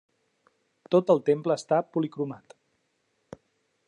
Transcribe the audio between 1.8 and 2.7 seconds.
policromat.